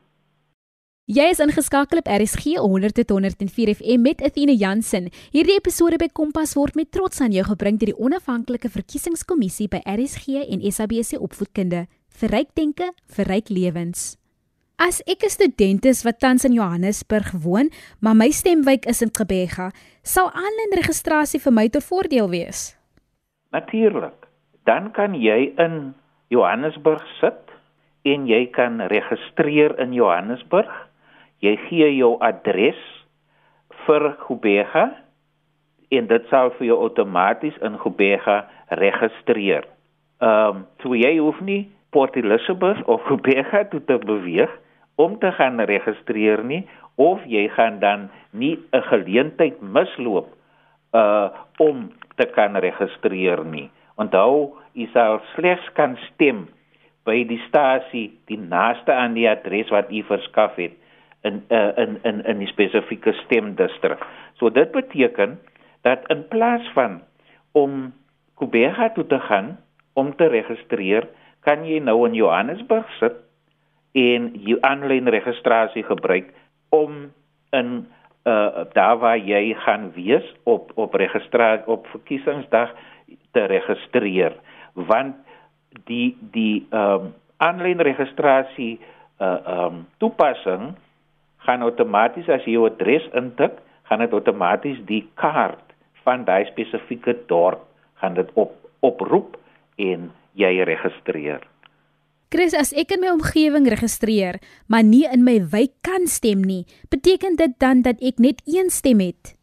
Jy 1.03 1.25
is 1.33 1.41
ingeskakel 1.43 1.99
op 1.99 2.07
RSG 2.07 2.55
100.104 2.63 3.73
FM 3.75 4.01
met 4.01 4.21
Athena 4.23 4.53
Jansen. 4.55 5.09
Hierdie 5.35 5.57
episode 5.59 5.99
by 5.99 6.07
Kompas 6.07 6.55
word 6.55 6.79
met 6.79 6.93
trots 6.95 7.19
aan 7.19 7.35
jou 7.35 7.43
gebring 7.43 7.75
deur 7.75 7.91
die 7.91 7.99
onafhanklike 7.99 8.71
verkiesingskommissie 8.71 9.67
by 9.67 9.83
RSG 9.83 10.47
en 10.47 10.63
SABC 10.63 11.19
Opvoedkunde. 11.19 11.85
Verryk 12.07 12.55
denke, 12.55 12.93
verryk 13.11 13.51
lewens. 13.51 14.13
As 14.77 15.03
ek 15.05 15.23
'n 15.23 15.29
student 15.29 15.85
is 15.85 16.03
wat 16.03 16.19
tans 16.19 16.45
in 16.45 16.53
Johannesburg 16.53 17.31
woon, 17.43 17.69
maar 18.01 18.15
my 18.15 18.29
stemwyk 18.29 18.85
is 18.85 19.01
in 19.01 19.11
Gqeberha, 19.13 19.69
sal 20.01 20.31
aanlyn 20.33 20.73
registrasie 20.75 21.39
vir 21.39 21.53
my 21.53 21.67
tot 21.69 21.83
voordeel 21.83 22.29
wees. 22.29 22.75
Natuurlik. 23.51 24.27
Dan 24.65 24.91
kan 24.91 25.13
jy 25.13 25.53
in 25.57 25.93
Johannesburg 26.29 27.05
sit 27.21 27.53
en 28.03 28.25
jy 28.27 28.49
kan 28.51 28.81
registreer 28.81 29.79
in 29.79 29.93
Johannesburg 29.93 30.71
jy 31.43 31.55
gee 31.69 31.89
jou 31.97 32.17
adres 32.23 32.79
vir 33.85 34.15
Gubega 34.25 34.89
en 35.91 36.07
dit 36.07 36.27
sal 36.31 36.49
vir 36.57 36.67
jou 36.71 36.79
outomaties 36.87 37.55
in 37.61 37.77
Gubega 37.77 38.43
registreer. 38.69 39.67
Ehm 40.23 40.49
um, 40.49 40.65
so 40.81 40.95
jy 40.95 41.17
hoef 41.19 41.39
nie 41.41 41.69
Port 41.91 42.15
Elizabeth 42.17 42.81
of 42.87 43.03
Gubega 43.05 43.63
toe 43.69 43.81
te 43.85 43.99
beweeg 44.01 44.49
om 44.95 45.19
te 45.19 45.31
gaan 45.31 45.59
registreer 45.59 46.43
nie 46.43 46.63
of 46.95 47.23
jy 47.25 47.47
gaan 47.55 47.79
dan 47.79 48.09
nie 48.31 48.59
'n 48.71 48.81
geleentheid 48.81 49.61
misloop 49.61 50.27
uh 50.93 51.29
om 51.57 51.91
te 52.15 52.25
kan 52.25 52.55
registreer 52.55 53.45
nie. 53.45 53.69
Onthou, 53.95 54.57
jy 54.73 54.87
sal 54.93 55.21
slegs 55.35 55.65
kan 55.73 55.97
stem 56.13 56.47
by 57.05 57.23
die 57.27 57.41
stasie 57.47 58.11
die 58.25 58.37
naaste 58.37 58.93
aan 58.93 59.13
die 59.13 59.29
adres 59.29 59.69
wat 59.69 59.91
u 59.91 60.03
verskaf 60.03 60.55
het 60.55 60.73
in 61.23 61.43
uh, 61.49 61.71
in 61.77 61.99
in 62.03 62.23
in 62.25 62.39
die 62.43 62.51
spesifieke 62.51 63.13
stemdistrik. 63.13 64.01
So 64.39 64.49
dit 64.49 64.71
beteken 64.71 65.39
dat 65.81 66.07
in 66.07 66.27
plaas 66.27 66.69
van 66.73 67.01
om 67.51 67.93
Kubega 68.35 68.89
toe 68.89 69.05
te 69.07 69.19
gaan 69.19 69.57
om 69.93 70.15
te 70.15 70.27
registreer, 70.27 71.07
kan 71.45 71.65
jy 71.65 71.79
nou 71.79 71.99
in 72.07 72.15
Johannesburg 72.17 72.89
sit 72.99 73.22
en 73.93 74.31
jou 74.45 74.57
aanlyn 74.61 75.07
registrasie 75.07 75.83
gebruik 75.83 76.33
om 76.69 77.11
in 77.51 77.85
uh 78.23 78.63
daar 78.73 78.97
waar 78.97 79.17
jy 79.17 79.53
gaan 79.65 79.91
wees 79.95 80.25
op 80.43 80.71
op 80.75 80.93
registrasie 80.93 81.67
op 81.67 81.87
verkiesingsdag 81.91 82.71
te 83.31 83.45
registreer 83.45 84.33
want 84.73 85.15
die 85.85 86.17
die 86.31 86.67
ehm 86.69 86.93
um, 86.93 87.13
aanlyn 87.37 87.81
registrasie 87.81 88.79
uh 89.19 89.27
ehm 89.27 89.65
um, 89.65 89.85
toepassing 89.97 90.73
gaan 91.43 91.61
outomaties 91.61 92.29
as 92.31 92.43
jy 92.47 92.55
jou 92.55 92.67
adres 92.69 93.05
intik, 93.19 93.59
gaan 93.89 94.03
dit 94.03 94.13
outomaties 94.15 94.79
die 94.87 95.03
kaart 95.19 95.73
van 96.07 96.25
daai 96.27 96.45
spesifieke 96.51 97.15
dorp 97.27 97.65
gaan 98.01 98.15
dit 98.19 98.29
op 98.39 98.55
oproep 98.83 99.37
en 99.79 100.09
jy 100.39 100.53
registreer. 100.67 101.43
Chris, 102.33 102.55
as 102.57 102.73
ek 102.73 102.95
in 102.95 103.03
my 103.03 103.11
omgewing 103.13 103.67
registreer, 103.69 104.39
maar 104.65 104.81
nie 104.81 105.03
in 105.05 105.21
my 105.21 105.37
wijk 105.53 105.75
kan 105.85 106.07
stem 106.09 106.41
nie, 106.41 106.65
beteken 106.89 107.37
dit 107.37 107.53
dan 107.61 107.83
dat 107.85 108.01
ek 108.01 108.17
net 108.17 108.41
een 108.49 108.73
stem 108.73 109.03
het? 109.05 109.35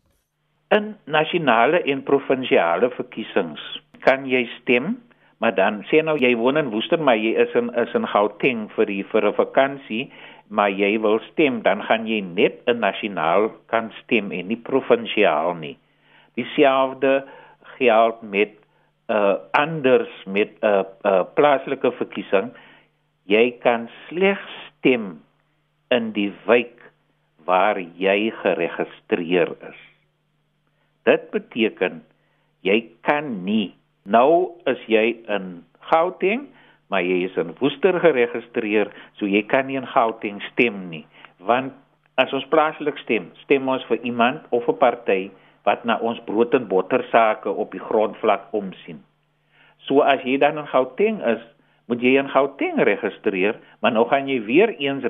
In 0.74 0.96
nasionale 1.06 1.84
en 1.86 2.02
provinsiale 2.02 2.90
verkiesings 2.96 3.62
kan 4.02 4.26
jy 4.26 4.42
stem, 4.58 4.96
maar 5.38 5.54
dan 5.54 5.84
sê 5.86 6.02
nou 6.02 6.16
jy 6.18 6.34
woon 6.34 6.58
in 6.58 6.74
Woester, 6.74 6.98
maar 6.98 7.16
jy 7.16 7.36
is 7.38 7.54
in 7.54 7.70
is 7.78 7.94
in 7.94 8.10
Gauteng 8.10 8.66
vir 8.74 8.86
die 8.90 9.04
vir 9.12 9.22
'n 9.30 9.38
vakansie 9.38 10.10
maar 10.50 10.70
jy 10.74 10.96
wil 10.98 11.20
stem, 11.30 11.62
dan 11.62 11.82
gaan 11.86 12.06
jy 12.10 12.20
net 12.20 12.62
'n 12.66 12.82
nasionaal 12.82 13.50
kan 13.66 13.92
stem 14.02 14.32
en 14.32 14.48
nie 14.48 14.56
provinsiaal 14.56 15.54
nie. 15.54 15.78
Dieselfde 16.34 17.24
geld 17.78 18.22
met 18.22 18.50
uh 19.08 19.34
anders 19.50 20.10
met 20.26 20.50
'n 20.62 20.66
uh, 20.66 20.82
uh, 21.04 21.22
plaaslike 21.34 21.92
verkiesing. 21.92 22.50
Jy 23.30 23.60
kan 23.62 23.88
slegs 24.08 24.54
stem 24.68 25.20
in 25.94 26.12
die 26.16 26.30
wijk 26.46 26.82
waar 27.46 27.78
jy 27.78 28.30
geregistreer 28.42 29.54
is. 29.70 29.80
Dit 31.06 31.30
beteken 31.34 32.02
jy 32.66 32.82
kan 33.06 33.44
nie 33.46 33.72
nou 34.04 34.58
as 34.68 34.80
jy 34.90 35.22
in 35.30 35.60
Gauteng 35.90 36.50
maar 36.90 37.06
jy 37.06 37.22
is 37.28 37.36
in 37.38 37.54
Woester 37.60 37.96
geregistreer, 38.02 38.90
so 39.18 39.28
jy 39.30 39.44
kan 39.48 39.68
nie 39.70 39.78
in 39.78 39.86
Gauteng 39.88 40.42
stem 40.50 40.88
nie, 40.90 41.04
want 41.46 41.76
as 42.20 42.32
ons 42.36 42.46
plaaslik 42.52 42.98
stem, 43.04 43.30
stem 43.44 43.70
ons 43.70 43.86
vir 43.88 44.02
iemand 44.04 44.42
of 44.50 44.66
'n 44.68 44.76
party 44.76 45.30
wat 45.64 45.84
na 45.84 45.98
ons 46.02 46.18
brood 46.26 46.54
en 46.54 46.66
botter 46.68 47.04
sake 47.12 47.48
op 47.48 47.70
die 47.72 47.80
grondvlak 47.80 48.50
omsien. 48.52 49.00
So 49.86 50.00
as 50.00 50.20
jy 50.24 50.36
dan 50.38 50.58
in 50.58 50.66
Gauteng 50.66 51.22
is, 51.22 51.40
moet 51.90 52.04
jy 52.06 52.14
in 52.20 52.30
Gauteng 52.30 52.78
registreer, 52.86 53.56
maar 53.82 53.90
nou 53.90 54.04
gaan 54.06 54.28
jy 54.30 54.38
weer 54.46 54.70
eens 54.78 55.02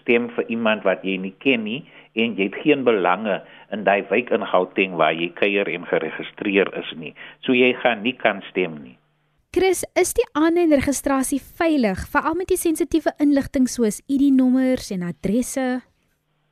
stem 0.00 0.28
vir 0.36 0.44
iemand 0.52 0.84
wat 0.84 1.00
jy 1.06 1.16
nie 1.16 1.32
ken 1.40 1.64
nie 1.64 1.80
en 2.12 2.36
jy 2.36 2.50
het 2.50 2.58
geen 2.60 2.84
belange 2.84 3.40
in 3.72 3.86
daai 3.88 4.04
wijk 4.10 4.28
in 4.36 4.44
Gauteng 4.44 4.98
waar 5.00 5.16
jy 5.16 5.30
kuier 5.32 5.68
en 5.72 5.86
geregistreer 5.88 6.68
is 6.76 6.92
nie. 6.96 7.14
So 7.40 7.56
jy 7.56 7.72
gaan 7.80 8.02
nie 8.04 8.12
kan 8.12 8.44
stem 8.50 8.82
nie. 8.82 8.96
Chris, 9.56 9.82
is 9.98 10.12
die 10.14 10.26
aanlyn 10.38 10.70
registrasie 10.76 11.40
veilig, 11.40 12.04
veral 12.12 12.36
met 12.38 12.52
die 12.52 12.60
sensitiewe 12.60 13.16
inligting 13.18 13.66
soos 13.66 14.02
ID-nommers 14.06 14.92
en 14.94 15.08
adresse? 15.08 15.80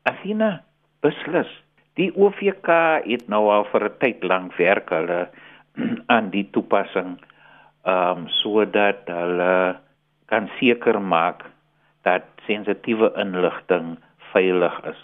Afina, 0.09 0.65
beslis. 1.05 1.51
Die 2.01 2.09
OVK 2.17 2.73
het 3.05 3.29
nou 3.29 3.45
al 3.53 3.69
vir 3.71 3.85
'n 3.85 3.99
tyd 4.01 4.25
lank 4.25 4.57
werk 4.59 4.91
hulle 4.91 5.29
aan 6.15 6.31
die 6.31 6.49
toepassing 6.51 7.19
ehm 7.89 8.25
um, 8.25 8.29
sodat 8.43 9.09
hulle 9.09 9.79
kan 10.29 10.51
seker 10.59 11.01
maak 11.01 11.47
dat 12.05 12.27
sensitiewe 12.47 13.09
inligting 13.17 13.97
veilig 14.33 14.77
is. 14.93 15.01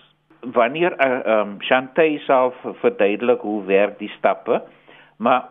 Wanneer 0.52 0.96
ehm 1.00 1.20
uh, 1.20 1.40
um, 1.40 1.56
Chantay 1.64 2.18
self 2.26 2.54
verduidelik 2.82 3.40
hoe 3.40 3.64
werk 3.64 3.98
die 3.98 4.12
stappe, 4.18 4.62
maar 5.16 5.48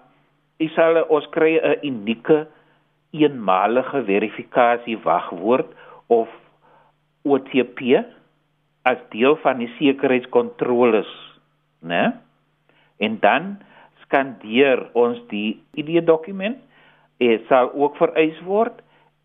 Isale 0.61 1.01
ons 1.09 1.25
kry 1.33 1.57
'n 1.57 1.79
unieke 1.81 2.45
eenmalige 3.11 4.03
verifikasie 4.05 4.97
wagwoord 5.03 5.69
of 6.07 6.29
OTP 7.23 8.03
as 8.83 8.99
deel 9.09 9.35
van 9.41 9.57
die 9.57 9.71
sekuriteitskontroles, 9.77 11.09
né? 11.79 12.13
En 12.99 13.19
dan 13.19 13.57
skandeer 14.03 14.89
ons 14.93 15.19
die 15.31 15.61
ID-dokument. 15.79 16.59
Dit 17.23 17.45
sal 17.47 17.71
ook 17.73 17.95
vereis 18.01 18.39
word 18.47 18.81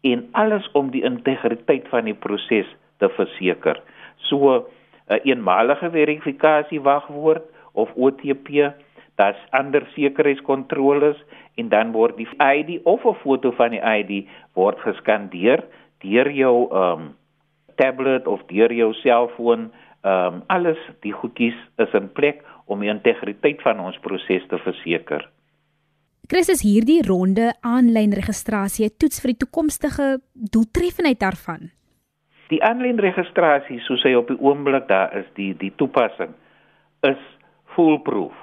en 0.06 0.28
alles 0.38 0.66
om 0.78 0.92
die 0.94 1.02
integriteit 1.02 1.88
van 1.90 2.06
die 2.06 2.14
proses 2.14 2.68
te 3.02 3.08
verseker. 3.16 3.80
So 4.28 4.38
'n 4.54 4.64
een 5.08 5.20
eenmalige 5.24 5.90
verifikasie 5.90 6.80
wagwoord 6.80 7.42
of 7.72 7.90
OTP 7.94 8.74
daar's 9.18 9.40
ander 9.50 9.82
sekuriteitskontroles 9.94 11.18
en 11.54 11.68
dan 11.68 11.92
word 11.92 12.16
die 12.16 12.28
ID 12.38 12.80
of 12.84 13.04
'n 13.04 13.18
foto 13.22 13.50
van 13.50 13.70
die 13.70 13.82
ID 13.82 14.28
word 14.54 14.78
geskandeer 14.78 15.64
deur 15.98 16.30
jou 16.30 16.68
ehm 16.70 17.00
um, 17.00 17.16
tablet 17.76 18.26
of 18.26 18.42
deur 18.46 18.72
jou 18.72 18.92
selfoon 18.94 19.72
ehm 20.02 20.34
um, 20.34 20.42
alles 20.46 20.78
die 21.00 21.12
goedjies 21.12 21.58
is 21.76 21.92
in 21.92 22.12
plek 22.12 22.44
om 22.66 22.80
die 22.80 22.90
integriteit 22.90 23.62
van 23.62 23.80
ons 23.80 23.98
proses 23.98 24.46
te 24.48 24.58
verseker. 24.58 25.28
Chris 26.28 26.50
is 26.52 26.60
hierdie 26.60 26.98
ronde 27.06 27.54
aanlyn 27.64 28.10
registrasie 28.12 28.90
toets 29.00 29.22
vir 29.24 29.30
die 29.30 29.38
toekomstige 29.46 30.08
doeltreffendheid 30.52 31.22
daarvan. 31.22 31.70
Die 32.52 32.58
aanlyn 32.68 33.00
registrasie 33.00 33.78
soos 33.86 34.04
hy 34.04 34.12
op 34.18 34.28
die 34.28 34.36
oomblik 34.36 34.84
daar 34.90 35.14
is, 35.16 35.24
die 35.40 35.54
die 35.56 35.72
toepassing 35.80 36.34
is 37.08 37.24
foolproof. 37.72 38.36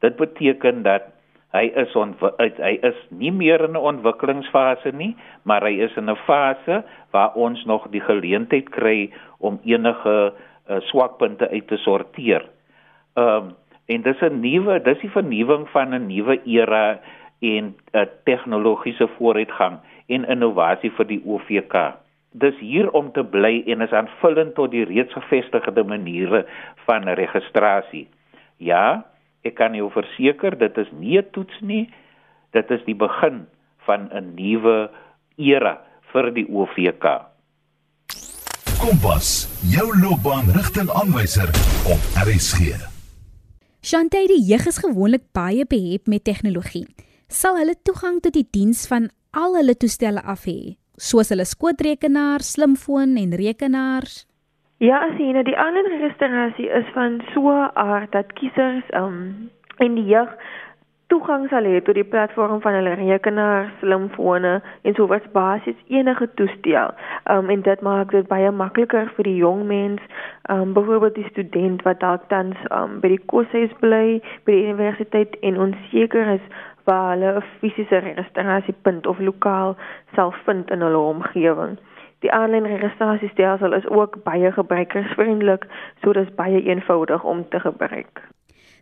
Dit 0.00 0.16
beteken 0.16 0.80
dat 0.88 1.12
hy 1.52 1.66
is 1.84 1.92
hy 1.92 2.72
is 2.88 3.04
nie 3.10 3.34
meer 3.36 3.68
in 3.68 3.76
'n 3.76 3.84
ontwikkelingsfase 3.92 4.96
nie, 4.96 5.12
maar 5.44 5.60
hy 5.60 5.76
is 5.76 5.96
in 6.00 6.08
'n 6.08 6.24
fase 6.24 6.82
waar 7.12 7.36
ons 7.36 7.64
nog 7.66 7.90
die 7.92 8.00
geleentheid 8.00 8.72
kry 8.72 9.12
om 9.38 9.60
enige 9.64 10.32
uh, 10.32 10.80
swakpunte 10.88 11.50
uit 11.50 11.68
te 11.68 11.76
sorteer. 11.76 12.48
Ehm 13.16 13.44
um, 13.44 13.56
en 13.90 14.02
dis 14.06 14.20
'n 14.22 14.40
nuwe, 14.40 14.78
dis 14.86 15.00
die 15.02 15.10
vernuwing 15.10 15.68
van 15.74 15.94
'n 15.94 16.06
nuwe 16.06 16.40
era 16.44 17.00
en 17.40 17.74
'n 17.92 18.08
tegnologiese 18.24 19.08
vooruitgang 19.16 19.78
en 20.06 20.24
innovasie 20.24 20.90
vir 20.90 21.06
die 21.06 21.22
OVK. 21.24 21.74
Dis 22.32 22.54
hier 22.58 22.90
om 22.90 23.12
te 23.12 23.24
bly 23.24 23.62
en 23.66 23.80
is 23.80 23.92
aanvullend 23.92 24.54
tot 24.54 24.70
die 24.70 24.84
reeds 24.84 25.12
gevestigde 25.12 25.84
maniere 25.84 26.46
van 26.86 27.08
registrasie. 27.08 28.08
Ja, 28.56 29.04
ek 29.42 29.54
kan 29.54 29.74
jou 29.74 29.90
verseker 29.90 30.58
dit 30.58 30.78
is 30.78 30.90
nie 30.92 31.18
'n 31.18 31.30
toets 31.32 31.60
nie. 31.60 31.88
Dit 32.52 32.70
is 32.70 32.84
die 32.84 32.94
begin 32.94 33.46
van 33.86 34.08
'n 34.12 34.34
nuwe 34.34 34.90
era 35.36 35.80
vir 36.12 36.30
die 36.30 36.46
OVK. 36.48 37.26
Kompas, 38.80 39.48
jou 39.62 39.88
loopbaanrigtingaanwyser 40.00 41.48
op 41.84 42.00
RSG. 42.26 42.99
Shantay, 43.80 44.26
die 44.28 44.42
jeug 44.44 44.66
is 44.68 44.76
gewoonlik 44.76 45.22
baie 45.32 45.64
behep 45.64 46.04
met 46.06 46.26
tegnologie. 46.28 46.84
Sal 47.32 47.56
hulle 47.56 47.72
toegang 47.80 48.18
tot 48.20 48.34
die 48.36 48.44
diens 48.52 48.82
van 48.90 49.06
al 49.32 49.54
hulle 49.56 49.72
toestelle 49.72 50.20
af 50.20 50.44
hê, 50.44 50.76
soos 51.00 51.30
hulle 51.32 51.46
skootrekenaar, 51.48 52.44
slimfoon 52.44 53.16
en 53.16 53.32
rekenaars? 53.40 54.26
Ja, 54.84 55.00
nou 55.16 55.44
die 55.48 55.56
aanlyn 55.56 55.88
registrasie 55.94 56.68
is 56.68 56.92
van 56.92 57.22
so 57.32 57.48
'n 57.48 57.72
aard 57.74 58.12
dat 58.12 58.32
kiesers 58.36 58.84
um 58.92 59.48
in 59.78 59.94
die 59.94 60.04
jeug 60.04 60.28
toegang 61.10 61.48
sal 61.50 61.66
hê 61.66 61.80
tot 61.82 61.96
die 61.98 62.06
platform 62.06 62.60
van 62.62 62.76
hulle 62.78 62.94
rekenaar, 62.98 63.72
slimfone 63.80 64.52
en 64.86 64.94
sowas 64.94 65.26
basies 65.34 65.78
enige 65.88 66.28
toestel. 66.38 66.94
Um 67.34 67.50
en 67.50 67.64
dit 67.66 67.82
maak 67.86 68.14
dit 68.14 68.28
baie 68.30 68.52
makliker 68.54 69.10
vir 69.16 69.28
die 69.28 69.36
jong 69.40 69.66
mens, 69.66 70.00
um 70.54 70.72
byvoorbeeld 70.78 71.18
die 71.18 71.28
student 71.32 71.82
wat 71.88 72.00
dalk 72.04 72.30
tans 72.32 72.62
um 72.78 73.00
by 73.02 73.10
die 73.16 73.22
koshuis 73.34 73.74
bly, 73.82 74.20
by 74.46 74.54
die 74.54 74.64
universiteit 74.70 75.36
en 75.42 75.58
onseker 75.66 76.34
is 76.38 76.48
waar 76.86 77.12
hulle 77.12 77.36
'n 77.36 77.46
fisiese 77.58 78.02
registrasiepunt 78.08 79.06
of 79.06 79.18
lokaal 79.18 79.76
sal 80.14 80.34
vind 80.46 80.70
in 80.70 80.80
hulle 80.86 81.04
omgewing. 81.12 81.78
Die 82.22 82.32
aanlyn 82.32 82.66
registrasiestelsel 82.66 83.72
is 83.72 83.88
ook 83.88 84.22
baie 84.22 84.52
gebruikersvriendelik, 84.52 85.64
so 86.02 86.12
dit 86.12 86.28
is 86.28 86.34
baie 86.34 86.62
eenvoudig 86.62 87.24
om 87.24 87.48
te 87.48 87.60
gebruik. 87.60 88.28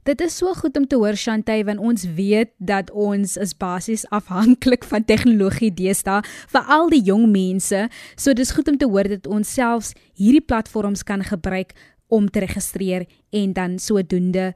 Dit 0.07 0.21
is 0.21 0.37
so 0.37 0.53
goed 0.55 0.77
om 0.77 0.87
te 0.87 0.97
hoor 0.97 1.17
Shantay 1.17 1.65
want 1.65 1.79
ons 1.79 2.05
weet 2.15 2.53
dat 2.59 2.91
ons 2.91 3.37
is 3.37 3.57
basies 3.57 4.07
afhanklik 4.15 4.85
van 4.85 5.05
tegnologie 5.05 5.73
deesdae 5.75 6.23
vir 6.53 6.63
al 6.69 6.89
die 6.93 7.03
jong 7.03 7.27
mense. 7.33 7.89
So 8.17 8.33
dis 8.33 8.55
goed 8.55 8.69
om 8.69 8.79
te 8.79 8.87
hoor 8.87 9.09
dat 9.11 9.27
ons 9.27 9.55
selfs 9.55 9.95
hierdie 10.15 10.45
platforms 10.45 11.03
kan 11.03 11.25
gebruik 11.25 11.75
om 12.09 12.29
te 12.29 12.41
registreer 12.41 13.07
en 13.31 13.53
dan 13.53 13.79
sodoende 13.79 14.53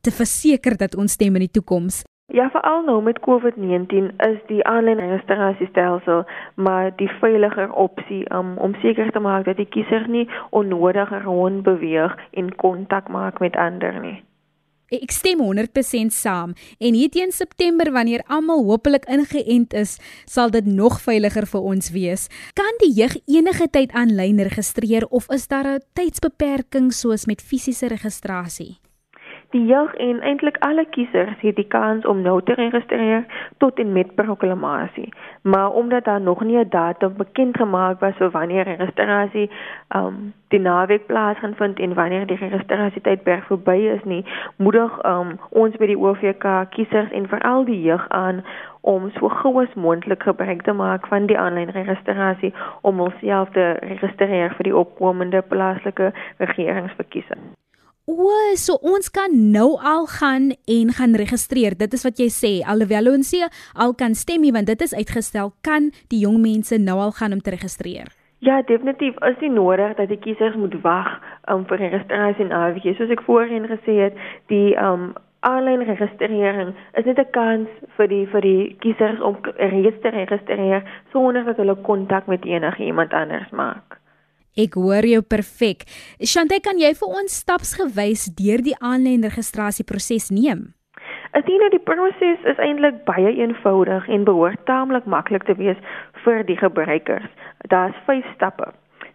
te 0.00 0.10
verseker 0.10 0.76
dat 0.76 0.96
ons 0.96 1.12
stem 1.12 1.34
in 1.34 1.46
die 1.46 1.54
toekoms. 1.58 2.04
Ja, 2.32 2.48
veral 2.50 2.82
nou 2.84 3.02
met 3.02 3.20
COVID-19 3.20 4.12
is 4.26 4.38
die 4.48 4.62
aanlyn 4.64 5.00
registrasiestelsel 5.00 6.24
maar 6.54 6.92
die 6.96 7.08
veiliger 7.20 7.72
opsie 7.72 8.22
um, 8.32 8.54
om 8.56 8.76
seker 8.80 9.10
te 9.12 9.20
maak 9.20 9.44
dat 9.44 9.56
die 9.60 9.68
kiezer 9.68 10.08
nie 10.08 10.28
onnodig 10.50 11.12
rond 11.24 11.62
beweeg 11.62 12.16
en 12.32 12.54
kontak 12.56 13.08
maak 13.08 13.40
met 13.44 13.56
ander 13.56 14.00
nie. 14.00 14.22
Ek 15.02 15.10
stem 15.10 15.40
100% 15.42 16.14
saam 16.14 16.54
en 16.78 16.94
hier 16.94 17.10
teen 17.10 17.32
September 17.32 17.90
wanneer 17.92 18.22
almal 18.28 18.62
hopelik 18.68 19.08
ingeënt 19.10 19.74
is, 19.74 19.96
sal 20.26 20.52
dit 20.54 20.66
nog 20.66 21.00
veiliger 21.02 21.46
vir 21.50 21.66
ons 21.74 21.90
wees. 21.94 22.28
Kan 22.54 22.78
die 22.82 22.92
jeug 22.94 23.16
enige 23.26 23.68
tyd 23.70 23.92
aanlyn 23.92 24.42
registreer 24.46 25.08
of 25.10 25.30
is 25.30 25.48
daar 25.48 25.66
'n 25.66 25.82
tydsbeperking 25.94 26.92
soos 26.92 27.26
met 27.26 27.42
fisiese 27.42 27.86
registrasie? 27.86 28.83
Die 29.54 29.66
jeug 29.66 29.92
en 29.94 30.20
eintlik 30.20 30.56
alle 30.66 30.82
kiesers 30.84 31.34
het 31.38 31.54
die 31.56 31.66
kans 31.70 32.06
om 32.10 32.22
nou 32.22 32.40
te 32.42 32.54
registreer 32.58 33.20
tot 33.62 33.78
en 33.78 33.92
met 33.92 34.14
proklamasie. 34.14 35.12
Maar 35.42 35.70
omdat 35.70 36.04
daar 36.04 36.20
nog 36.20 36.42
nie 36.44 36.58
'n 36.58 36.68
datum 36.68 37.14
bekend 37.16 37.56
gemaak 37.56 38.00
was 38.00 38.16
vir 38.16 38.30
wanneer 38.30 38.64
registrasie 38.64 39.50
um 39.96 40.34
die 40.48 40.60
naweek 40.60 41.06
plaasvind 41.06 41.78
en 41.78 41.94
wanneer 41.94 42.26
die 42.26 42.36
registrasietydperk 42.36 43.44
verby 43.44 43.78
is 43.94 44.04
nie, 44.04 44.24
moedig 44.56 45.04
um 45.04 45.38
ons 45.48 45.76
by 45.76 45.86
die 45.86 45.98
OVK 45.98 46.66
kiesers 46.70 47.10
en 47.10 47.28
veral 47.28 47.64
die 47.64 47.82
jeug 47.82 48.08
aan 48.08 48.44
om 48.80 49.10
so 49.10 49.28
gou 49.28 49.62
as 49.62 49.74
moontlik 49.74 50.22
gebruik 50.22 50.62
te 50.62 50.72
maak 50.72 51.06
van 51.06 51.26
die 51.26 51.38
aanlyn 51.38 51.70
registrasie 51.70 52.54
om 52.80 52.98
homself 52.98 53.50
te 53.50 53.76
registreer 53.80 54.54
vir 54.54 54.64
die 54.64 54.76
opkomende 54.76 55.42
plaaslike 55.42 56.12
regeringsverkiesing. 56.38 57.63
O, 58.04 58.28
so 58.60 58.76
ons 58.84 59.08
kan 59.08 59.32
nou 59.32 59.78
al 59.80 60.04
gaan 60.20 60.50
en 60.68 60.90
gaan 60.92 61.14
registreer. 61.16 61.72
Dit 61.72 61.94
is 61.96 62.02
wat 62.04 62.18
jy 62.20 62.26
sê. 62.28 62.50
Alhoewel 62.68 63.08
ons 63.14 63.30
sê 63.32 63.46
al 63.80 63.94
kan 63.96 64.12
stem 64.12 64.44
nie 64.44 64.52
want 64.52 64.68
dit 64.68 64.84
is 64.84 64.92
uitgestel, 64.92 65.54
kan 65.64 65.88
die 66.12 66.20
jong 66.26 66.36
mense 66.42 66.76
nou 66.76 66.98
al 67.00 67.14
gaan 67.16 67.32
om 67.32 67.40
te 67.40 67.54
registreer. 67.54 68.12
Ja, 68.44 68.60
definitief 68.68 69.16
is 69.24 69.40
dit 69.40 69.48
nodig 69.48 69.96
dat 69.96 70.12
die 70.12 70.20
kiesers 70.20 70.56
moet 70.60 70.76
wag 70.84 71.08
um, 71.48 71.64
vir 71.64 71.80
registrasie 71.80 72.44
en 72.44 72.52
AVG. 72.52 72.92
Soos 72.98 73.16
ek 73.16 73.24
voorheen 73.24 73.64
gesê 73.72 73.96
het, 74.02 74.20
die 74.52 74.76
um 74.76 75.14
aanlyn 75.48 75.88
registrering 75.88 76.74
is 77.00 77.08
net 77.08 77.18
'n 77.18 77.32
kans 77.32 77.68
vir 77.96 78.08
die 78.08 78.26
vir 78.26 78.40
die 78.40 78.76
kiesers 78.84 79.20
om 79.20 79.40
reeds 79.56 80.00
te 80.04 80.12
registreer 80.12 80.84
sonder 81.12 81.44
dat 81.44 81.56
hulle 81.56 81.80
kontak 81.88 82.26
met 82.26 82.44
enige 82.44 82.84
iemand 82.84 83.12
anders 83.12 83.50
maak. 83.50 84.03
Ek 84.54 84.78
hoor 84.78 85.02
jou 85.02 85.18
perfek. 85.26 85.82
Shante, 86.22 86.62
kan 86.62 86.78
jy 86.78 86.94
vir 86.94 87.10
ons 87.20 87.42
stapsgewys 87.42 88.30
deur 88.38 88.62
die 88.62 88.78
aanlyn 88.78 89.26
registrasieproses 89.26 90.30
neem? 90.30 90.78
Asien 91.34 91.58
die 91.72 91.82
proses 91.82 92.38
is 92.46 92.60
eintlik 92.62 93.02
baie 93.08 93.32
eenvoudig 93.34 94.06
en 94.06 94.22
behoort 94.28 94.60
taamlik 94.70 95.02
maklik 95.10 95.42
te 95.48 95.56
wees 95.58 95.80
vir 96.22 96.46
die 96.46 96.54
gebruikers. 96.60 97.26
Daar's 97.72 97.98
5 98.06 98.22
stappe. 98.36 98.68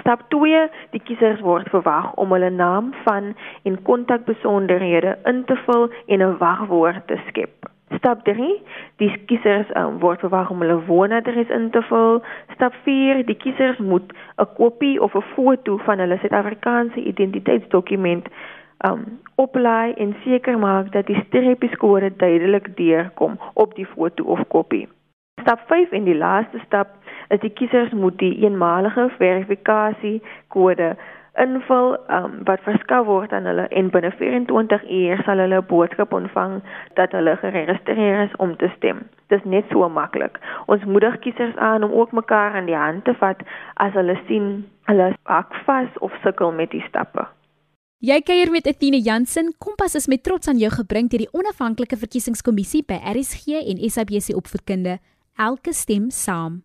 Stap 0.00 0.24
2: 0.28 0.68
Die 0.90 1.00
kiesers 1.00 1.40
word 1.40 1.68
verwag 1.68 2.14
om 2.14 2.32
hulle 2.32 2.50
naam 2.50 2.92
van 3.04 3.34
en 3.62 3.82
kontakbesonderhede 3.82 5.18
in 5.24 5.44
te 5.44 5.56
vul 5.66 5.88
en 6.06 6.22
'n 6.22 6.38
wagwoord 6.38 7.06
te 7.06 7.20
skep. 7.28 7.70
Stap 7.96 8.24
3: 8.24 8.62
Die 8.96 9.12
kiesers 9.26 9.68
um, 9.76 9.98
word 9.98 10.20
verwag 10.20 10.50
om 10.50 10.60
hulle 10.60 10.84
woonadres 10.86 11.48
in 11.48 11.70
te 11.70 11.82
vul. 11.82 12.22
Stap 12.54 12.74
4: 12.82 13.24
Die 13.26 13.36
kiesers 13.36 13.78
moet 13.78 14.12
'n 14.38 14.48
kopie 14.56 15.00
of 15.02 15.14
'n 15.14 15.24
foto 15.34 15.76
van 15.76 15.98
hulle 15.98 16.18
Suid-Afrikaanse 16.18 17.00
identiteitsdokument 17.00 18.28
um 18.86 19.04
oplaai 19.34 19.92
en 19.92 20.16
seker 20.24 20.58
maak 20.58 20.92
dat 20.92 21.06
die 21.06 21.22
streepieskode 21.26 22.16
duidelik 22.16 22.76
deurkom 22.76 23.38
op 23.54 23.74
die 23.74 23.86
foto 23.86 24.24
of 24.24 24.40
kopie. 24.48 24.88
Stap 25.40 25.60
5 25.66 25.90
en 25.90 26.04
die 26.04 26.16
laaste 26.16 26.58
stap 26.66 26.88
is 27.28 27.40
die 27.40 27.52
kiesers 27.52 27.92
moet 27.92 28.18
die 28.18 28.34
eenmalige 28.44 29.10
verifikasie 29.18 30.22
kode 30.48 30.94
invul 31.34 31.96
um, 32.08 32.38
wat 32.46 32.62
verskaf 32.62 33.06
word 33.06 33.32
aan 33.34 33.46
hulle 33.50 33.66
en 33.74 33.90
binne 33.90 34.12
24 34.18 34.84
uur 34.98 35.22
sal 35.26 35.42
hulle 35.42 35.58
'n 35.60 35.66
boodskap 35.70 36.12
ontvang 36.12 36.60
dat 36.94 37.12
hulle 37.12 37.36
geregistreer 37.36 38.22
is 38.22 38.36
om 38.36 38.56
te 38.56 38.70
stem. 38.76 38.98
Dit 39.28 39.38
is 39.38 39.50
net 39.50 39.64
so 39.70 39.88
maklik. 39.88 40.38
Ons 40.66 40.84
moedig 40.84 41.18
kiesers 41.18 41.56
aan 41.56 41.82
om 41.82 41.92
ook 41.92 42.12
mekaar 42.12 42.54
aan 42.54 42.66
die 42.66 42.76
hand 42.76 43.04
te 43.04 43.14
vat 43.14 43.42
as 43.74 43.92
hulle 43.92 44.18
sien 44.26 44.70
hulle 44.82 45.14
pak 45.22 45.54
vas 45.66 45.90
of 45.98 46.12
sukkel 46.22 46.52
met 46.52 46.70
die 46.70 46.84
stappe. 46.88 47.26
Jy 47.98 48.20
kuier 48.20 48.50
met 48.50 48.66
Etienne 48.66 49.00
Jansen. 49.00 49.54
Kompas 49.58 49.94
is 49.94 50.06
met 50.06 50.22
trots 50.22 50.48
aan 50.48 50.58
jou 50.58 50.70
gebring 50.70 51.08
deur 51.08 51.24
die 51.24 51.32
onafhanklike 51.32 51.96
verkiesingskommissie 51.96 52.84
by 52.84 53.00
RSG 53.00 53.46
en 53.64 53.90
SABC 53.90 54.36
opvoedkunde. 54.36 54.98
Elke 55.36 55.72
stem 55.72 56.10
saam. 56.10 56.62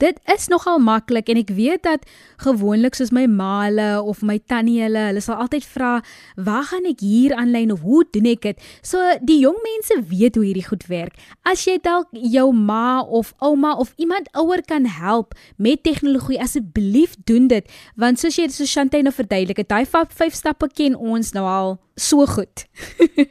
Dit 0.00 0.16
is 0.32 0.48
nogal 0.48 0.78
maklik 0.80 1.28
en 1.28 1.36
ek 1.36 1.50
weet 1.52 1.82
dat 1.84 2.06
gewoonlik 2.40 2.96
soos 2.96 3.10
my 3.12 3.26
ma 3.28 3.66
hulle 3.66 3.88
of 4.00 4.22
my 4.24 4.38
tannie 4.48 4.78
hulle, 4.80 5.02
hulle 5.10 5.20
sal 5.20 5.42
altyd 5.44 5.66
vra, 5.68 6.00
"Waar 6.36 6.64
gaan 6.70 6.86
ek 6.88 7.00
hier 7.04 7.34
aanlyn 7.36 7.72
of 7.72 7.80
hoe 7.80 8.04
doen 8.10 8.24
ek 8.26 8.40
dit?" 8.40 8.60
So 8.82 8.96
die 9.20 9.40
jong 9.40 9.58
mense 9.60 10.00
weet 10.08 10.34
hoe 10.34 10.44
hierdie 10.44 10.64
goed 10.64 10.86
werk. 10.88 11.14
As 11.44 11.66
jy 11.66 11.76
dalk 11.82 12.08
jou 12.12 12.52
ma 12.52 13.02
of 13.02 13.34
ouma 13.40 13.76
of 13.76 13.92
iemand 13.96 14.28
ouer 14.32 14.62
kan 14.62 14.86
help 14.86 15.34
met 15.58 15.82
tegnologie, 15.82 16.40
asseblief 16.40 17.16
doen 17.24 17.48
dit, 17.48 17.68
want 17.96 18.18
soos 18.18 18.36
jy 18.36 18.48
so 18.48 18.64
Shantay 18.64 19.02
nou 19.02 19.12
verduidelik 19.12 19.56
het, 19.56 19.68
daai 19.68 19.84
vyf 19.84 20.34
stappe 20.34 20.68
ken 20.72 20.96
ons 20.96 21.32
nou 21.32 21.44
al 21.44 21.78
so 21.96 22.26
goed. 22.26 22.64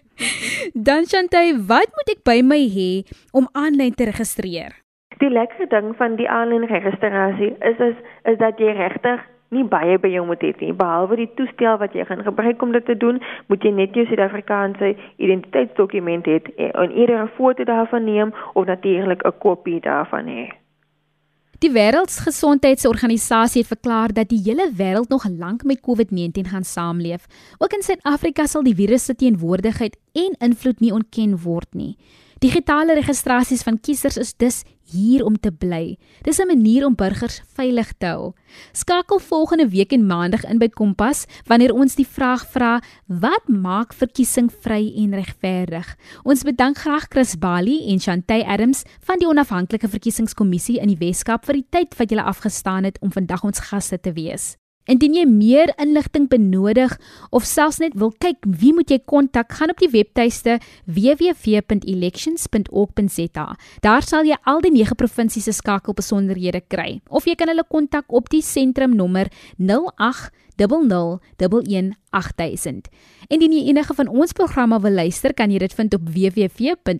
Dan 0.87 1.07
Shantay, 1.07 1.57
wat 1.57 1.89
moet 1.95 2.09
ek 2.09 2.23
by 2.23 2.41
my 2.41 2.69
hê 2.69 3.05
om 3.31 3.49
aanlyn 3.53 3.95
te 3.95 4.03
registreer? 4.03 4.75
Die 5.19 5.29
lekker 5.29 5.67
ding 5.67 5.95
van 5.99 6.15
die 6.15 6.29
aanlyn 6.29 6.67
registrasie 6.67 7.55
is 7.59 7.79
is 7.79 7.95
is 8.23 8.37
dat 8.37 8.59
jy 8.59 8.71
regtig 8.77 9.25
nie 9.49 9.65
baie 9.65 9.97
by 9.99 10.11
jou 10.13 10.25
moet 10.29 10.43
hê 10.45 10.51
nie 10.61 10.75
behalwe 10.81 11.17
die 11.19 11.29
toestel 11.39 11.79
wat 11.81 11.95
jy 11.97 12.05
gaan 12.05 12.23
gebruik 12.23 12.61
om 12.61 12.71
dit 12.71 12.85
te 12.85 12.95
doen, 13.03 13.19
moet 13.49 13.65
jy 13.65 13.71
net 13.73 13.97
jou 13.97 14.05
Suid-Afrikaanse 14.05 14.93
identiteitsdokument 15.17 16.29
hê 16.29 16.39
en 16.69 16.95
eerder 16.95 17.23
'n 17.23 17.35
foto 17.37 17.63
daarvan 17.63 18.05
neem 18.05 18.33
of 18.53 18.65
natuurlik 18.65 19.25
'n 19.25 19.37
kopie 19.39 19.81
daarvan 19.81 20.27
hê. 20.27 20.49
Die 21.59 21.71
Wêreldgesondheidsorganisasie 21.71 23.61
het 23.61 23.67
verklaar 23.67 24.13
dat 24.13 24.29
die 24.29 24.39
hele 24.43 24.71
wêreld 24.71 25.09
nog 25.09 25.25
lank 25.27 25.63
met 25.63 25.81
COVID-19 25.81 26.47
gaan 26.47 26.63
saamleef. 26.63 27.25
Ook 27.57 27.73
in 27.73 27.81
Suid-Afrika 27.81 28.45
sal 28.45 28.63
die 28.63 28.75
virus 28.75 29.05
se 29.05 29.15
teenwoordigheid 29.15 29.97
en 30.13 30.47
invloed 30.47 30.79
nie 30.79 30.93
ontken 30.93 31.41
word 31.43 31.73
nie. 31.73 31.97
Digitale 32.39 32.95
registrasies 32.95 33.65
van 33.67 33.75
kiesers 33.83 34.15
is 34.17 34.29
dus 34.39 34.61
hier 34.87 35.25
om 35.27 35.35
te 35.35 35.51
bly. 35.51 35.97
Dis 36.23 36.39
'n 36.39 36.47
manier 36.47 36.85
om 36.85 36.95
burgers 36.95 37.41
veilig 37.53 37.91
te 37.97 38.05
hou. 38.05 38.33
Skakel 38.71 39.19
volgende 39.19 39.67
week 39.67 39.91
en 39.91 40.05
maandag 40.05 40.45
in 40.45 40.57
by 40.57 40.69
Kompas 40.69 41.25
wanneer 41.45 41.73
ons 41.73 41.95
die 41.95 42.07
vraag 42.07 42.47
vra: 42.47 42.81
Wat 43.07 43.47
maak 43.47 43.93
verkiesing 43.93 44.49
vry 44.61 44.93
en 44.95 45.13
regverdig? 45.13 45.97
Ons 46.23 46.43
bedank 46.43 46.77
graag 46.77 47.05
Chris 47.09 47.37
Bali 47.37 47.91
en 47.91 47.99
Chantay 47.99 48.41
Adams 48.41 48.83
van 49.01 49.19
die 49.19 49.27
onafhanklike 49.27 49.89
verkiesingskommissie 49.89 50.79
in 50.79 50.87
die 50.87 51.07
Weskaap 51.07 51.45
vir 51.45 51.53
die 51.53 51.67
tyd 51.69 51.97
wat 51.97 52.09
julle 52.09 52.23
afgestaan 52.23 52.83
het 52.83 52.97
om 53.01 53.11
vandag 53.11 53.43
ons 53.43 53.59
gaste 53.59 53.99
te 53.99 54.13
wees. 54.13 54.55
Indien 54.89 55.13
jy 55.13 55.21
meer 55.29 55.69
inligting 55.77 56.25
benodig 56.31 56.95
of 57.29 57.45
selfs 57.45 57.77
net 57.81 57.93
wil 57.99 58.13
kyk 58.17 58.37
wie 58.41 58.73
moet 58.73 58.89
jy 58.89 58.99
kontak, 59.05 59.53
gaan 59.59 59.69
op 59.69 59.77
die 59.81 59.89
webtuiste 59.93 60.59
www.elections.org.za. 60.89 63.47
Daar 63.85 64.01
sal 64.01 64.25
jy 64.25 64.33
al 64.49 64.61
die 64.65 64.73
9 64.73 64.97
provinsies 64.97 65.45
se 65.45 65.53
skakelbesonderhede 65.59 66.65
kry 66.73 67.05
of 67.09 67.25
jy 67.29 67.35
kan 67.37 67.49
hulle 67.53 67.69
kontak 67.69 68.05
op 68.09 68.29
die 68.33 68.41
sentrum 68.41 68.97
nommer 68.97 69.29
08 69.61 70.33
00118000. 70.59 72.91
Indien 73.29 73.53
jy 73.53 73.69
enige 73.69 73.93
van 73.93 74.09
ons 74.09 74.33
programme 74.33 74.79
wil 74.81 74.95
luister, 74.97 75.29
kan 75.37 75.53
jy 75.53 75.61
dit 75.61 75.69
vind 75.77 75.93
op 75.93 76.01
www.rsg.co.za. 76.09 76.97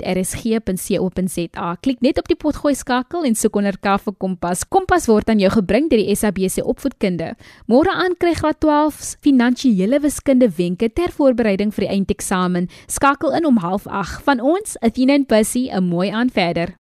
Klik 1.81 1.97
net 2.05 2.21
op 2.21 2.29
die 2.29 2.37
potgooi 2.37 2.77
skakel 2.77 3.25
en 3.25 3.33
soek 3.35 3.57
onder 3.59 3.75
K 3.81 3.97
vir 4.05 4.13
Kompas. 4.21 4.63
Kompas 4.69 5.09
word 5.09 5.29
aan 5.29 5.41
jou 5.41 5.51
gebring 5.57 5.89
deur 5.89 6.01
die 6.03 6.15
SABC 6.15 6.55
Opvoedkunde. 6.63 7.33
Môre 7.67 7.91
aan 7.91 8.15
kry 8.21 8.33
graad 8.37 8.59
12 8.63 9.17
finansiële 9.25 9.99
wiskunde 10.05 10.47
wenke 10.57 10.87
ter 10.93 11.11
voorbereiding 11.15 11.71
vir 11.75 11.83
die 11.87 11.93
eindeksamen. 11.97 12.69
Skakel 12.87 13.31
in 13.35 13.45
om 13.49 13.57
08:30 13.57 14.23
van 14.23 14.39
ons, 14.39 14.77
Athena 14.81 15.13
en 15.13 15.25
Bussy, 15.25 15.69
'n 15.71 15.83
mooi 15.83 16.09
aan 16.09 16.29
verder. 16.29 16.78